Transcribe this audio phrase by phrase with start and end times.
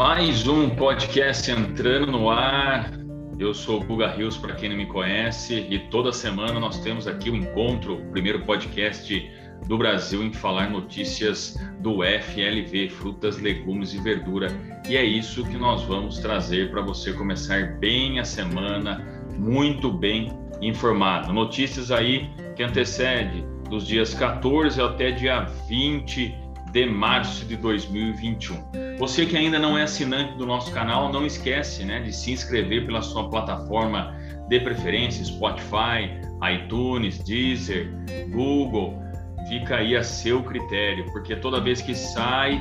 [0.00, 2.90] Mais um podcast entrando no ar.
[3.38, 7.06] Eu sou o Guga Rios, para quem não me conhece, e toda semana nós temos
[7.06, 9.30] aqui o encontro, o primeiro podcast
[9.66, 14.48] do Brasil em falar notícias do FLV, frutas, legumes e verdura.
[14.88, 19.06] E é isso que nós vamos trazer para você começar bem a semana,
[19.36, 20.32] muito bem
[20.62, 21.30] informado.
[21.30, 26.39] Notícias aí que antecede dos dias 14 até dia 20
[26.72, 28.96] de março de 2021.
[28.98, 32.86] Você que ainda não é assinante do nosso canal, não esquece né, de se inscrever
[32.86, 34.14] pela sua plataforma
[34.48, 36.10] de preferência, Spotify,
[36.54, 37.90] iTunes, Deezer,
[38.30, 39.00] Google.
[39.48, 42.60] Fica aí a seu critério, porque toda vez que sai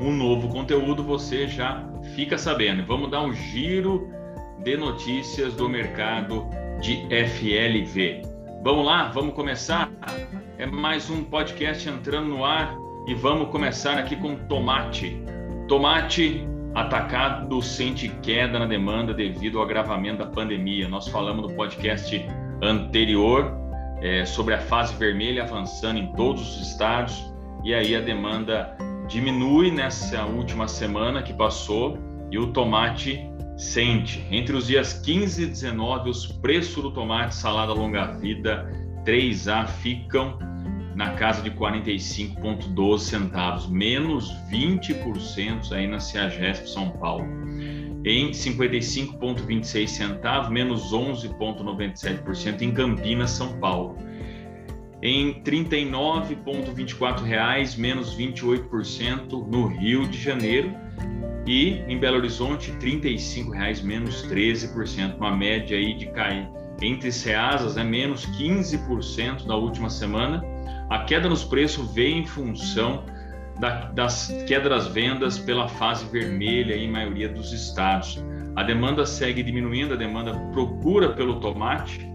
[0.00, 2.84] um novo conteúdo, você já fica sabendo.
[2.84, 4.10] Vamos dar um giro
[4.64, 6.48] de notícias do mercado
[6.80, 8.22] de FLV.
[8.64, 9.90] Vamos lá, vamos começar?
[10.58, 15.20] É mais um podcast entrando no ar e vamos começar aqui com tomate.
[15.68, 20.88] Tomate atacado sente queda na demanda devido ao agravamento da pandemia.
[20.88, 22.24] Nós falamos no podcast
[22.62, 23.52] anterior
[24.00, 27.32] é, sobre a fase vermelha avançando em todos os estados
[27.64, 28.76] e aí a demanda
[29.08, 31.98] diminui nessa última semana que passou
[32.30, 33.20] e o tomate
[33.56, 34.26] sente.
[34.30, 38.70] Entre os dias 15 e 19, os preços do tomate salada longa-vida
[39.04, 40.38] 3A ficam
[40.94, 47.26] na casa de 45,12 centavos, menos 20% aí na Ciagesp São Paulo.
[48.04, 53.96] Em 55,26 centavos, menos 11,97% em Campinas, São Paulo.
[55.00, 60.74] Em 39,24 reais, menos 28% no Rio de Janeiro.
[61.46, 66.48] E em Belo Horizonte, 35 reais, menos 13%, uma média aí de cair
[66.80, 70.51] entre Ceasas, é né, menos 15% na última semana
[70.88, 73.04] a queda nos preços vem em função
[73.58, 78.22] da, das quedas das vendas pela fase vermelha em maioria dos estados.
[78.56, 82.10] A demanda segue diminuindo, a demanda procura pelo tomate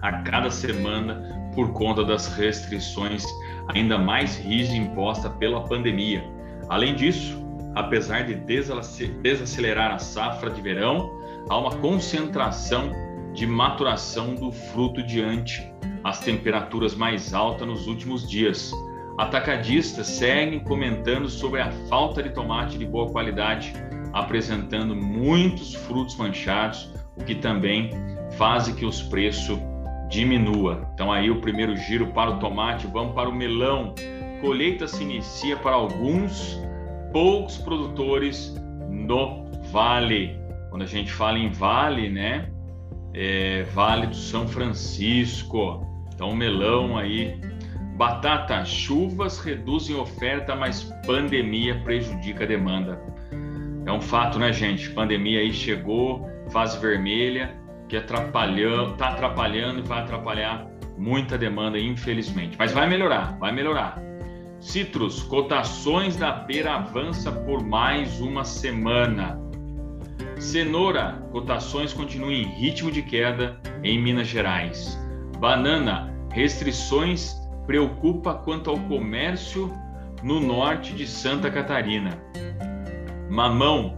[0.00, 3.24] a cada semana por conta das restrições
[3.68, 6.24] ainda mais rígidas impostas pela pandemia.
[6.68, 7.38] Além disso,
[7.74, 11.10] apesar de desacelerar a safra de verão,
[11.48, 12.90] há uma concentração
[13.32, 15.72] de maturação do fruto diante
[16.04, 18.72] as temperaturas mais altas nos últimos dias.
[19.18, 23.72] Atacadistas seguem comentando sobre a falta de tomate de boa qualidade,
[24.12, 27.90] apresentando muitos frutos manchados, o que também
[28.36, 29.58] faz que os preços
[30.08, 30.88] diminua.
[30.94, 33.94] Então aí o primeiro giro para o tomate, vamos para o melão.
[34.40, 36.60] Colheita se inicia para alguns
[37.12, 38.54] poucos produtores
[38.90, 40.38] no vale.
[40.70, 42.50] Quando a gente fala em vale, né?
[43.14, 47.40] É, vale do São Francisco, então, melão aí.
[47.96, 53.02] Batata, chuvas reduzem oferta, mas pandemia prejudica a demanda.
[53.84, 54.88] É um fato, né, gente?
[54.90, 57.54] Pandemia aí chegou, fase vermelha,
[57.88, 62.56] que atrapalhando, tá atrapalhando e vai atrapalhar muita demanda, infelizmente.
[62.58, 64.00] Mas vai melhorar, vai melhorar.
[64.60, 69.41] Citrus, cotações da pera avança por mais uma semana.
[70.42, 74.98] Cenoura, cotações continuam em ritmo de queda em Minas Gerais.
[75.38, 79.72] Banana, Restrições preocupa quanto ao comércio
[80.20, 82.20] no norte de Santa Catarina.
[83.30, 83.96] Mamão,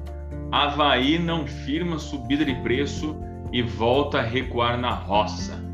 [0.53, 3.16] Havaí não firma subida de preço
[3.50, 5.65] e volta a recuar na roça.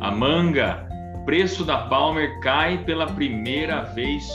[0.00, 0.88] A manga,
[1.24, 4.26] preço da Palmer cai pela primeira vez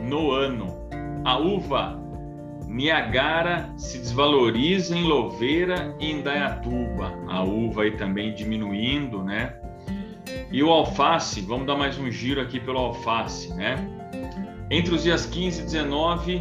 [0.00, 0.74] no ano.
[1.22, 2.02] A uva,
[2.74, 7.14] Niagara se desvaloriza em Louveira e em Dayatuba.
[7.28, 9.54] A uva aí também diminuindo, né?
[10.50, 13.76] E o alface, vamos dar mais um giro aqui pelo alface, né?
[14.68, 16.40] Entre os dias 15 e 19,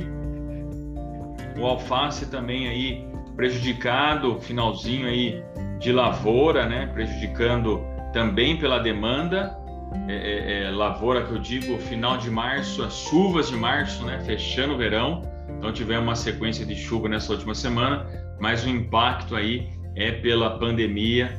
[1.59, 5.43] o alface também aí prejudicado, finalzinho aí
[5.77, 6.87] de lavoura, né?
[6.87, 7.79] Prejudicando
[8.11, 9.55] também pela demanda.
[10.07, 14.19] É, é, é, lavoura que eu digo final de março, as chuvas de março, né?
[14.25, 15.31] Fechando o verão.
[15.57, 18.05] Então tivemos uma sequência de chuva nessa última semana,
[18.39, 21.37] mas o impacto aí é pela pandemia.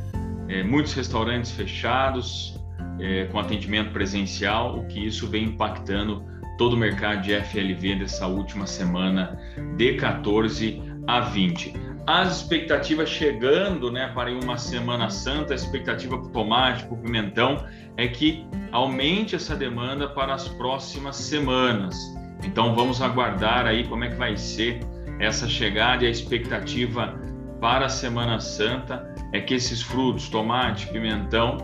[0.49, 2.61] É, muitos restaurantes fechados,
[3.01, 6.23] é, com atendimento presencial, o que isso vem impactando
[6.59, 9.39] todo o mercado de FLV dessa última semana,
[9.77, 11.75] de 14 a 20.
[12.07, 16.99] As expectativas chegando né, para uma Semana Santa, a expectativa para o tomate, para o
[16.99, 17.67] pimentão,
[17.97, 21.97] é que aumente essa demanda para as próximas semanas.
[22.43, 24.81] Então vamos aguardar aí como é que vai ser
[25.19, 27.19] essa chegada e a expectativa
[27.61, 31.59] para a Semana Santa é que esses frutos, tomate, pimentão,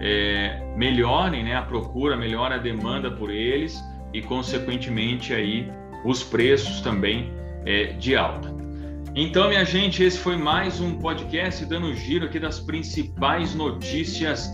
[0.00, 3.82] é, melhorem né, a procura, melhore a demanda por eles
[4.12, 5.70] e, consequentemente, aí,
[6.04, 7.32] os preços também
[7.66, 8.54] é, de alta.
[9.14, 14.50] Então, minha gente, esse foi mais um podcast dando um giro aqui das principais notícias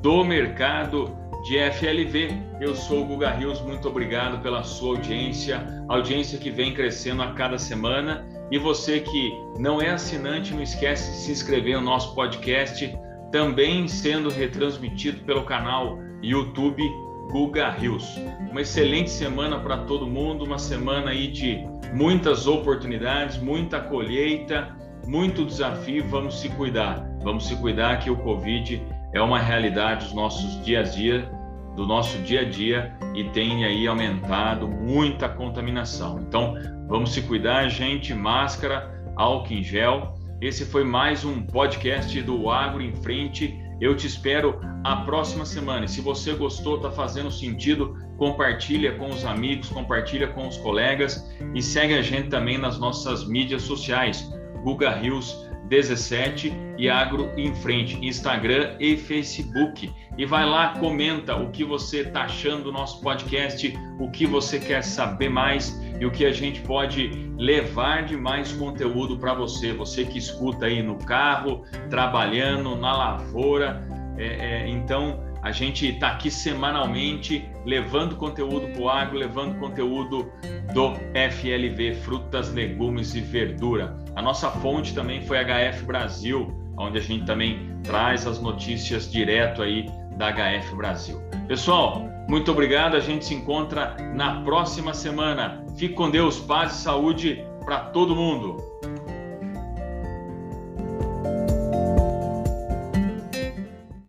[0.00, 2.30] do mercado de FLV.
[2.58, 7.32] Eu sou o Guga Rios, muito obrigado pela sua audiência, audiência que vem crescendo a
[7.32, 8.26] cada semana.
[8.50, 12.98] E você que não é assinante, não esquece de se inscrever no nosso podcast,
[13.30, 16.82] também sendo retransmitido pelo canal YouTube
[17.30, 18.18] Guga Rios.
[18.50, 21.58] Uma excelente semana para todo mundo, uma semana aí de
[21.92, 24.74] muitas oportunidades, muita colheita,
[25.06, 26.06] muito desafio.
[26.08, 28.80] Vamos se cuidar, vamos se cuidar que o Covid
[29.14, 31.30] é uma realidade dos nossos dias a dia,
[31.76, 36.20] do nosso dia a dia e tem aí aumentado muita contaminação.
[36.20, 36.54] Então,
[36.88, 40.14] vamos se cuidar, gente, máscara, álcool em gel.
[40.40, 43.56] Esse foi mais um podcast do Agro em Frente.
[43.80, 45.84] Eu te espero a próxima semana.
[45.84, 51.32] E se você gostou, está fazendo sentido, compartilha com os amigos, compartilha com os colegas
[51.54, 54.28] e segue a gente também nas nossas mídias sociais,
[54.64, 59.90] Guga Rios 17 e Agro em Frente, Instagram e Facebook.
[60.16, 64.58] E vai lá, comenta o que você está achando do nosso podcast, o que você
[64.58, 69.72] quer saber mais e o que a gente pode levar de mais conteúdo para você.
[69.72, 73.82] Você que escuta aí no carro, trabalhando, na lavoura.
[74.16, 80.32] É, é, então, a gente está aqui semanalmente levando conteúdo para o agro, levando conteúdo
[80.72, 83.94] do FLV, frutas, legumes e verdura.
[84.16, 89.60] A nossa fonte também foi HF Brasil, onde a gente também traz as notícias direto
[89.60, 89.86] aí
[90.16, 91.20] da HF Brasil.
[91.46, 92.96] Pessoal, muito obrigado.
[92.96, 95.62] A gente se encontra na próxima semana.
[95.76, 98.56] Fique com Deus, paz e saúde para todo mundo.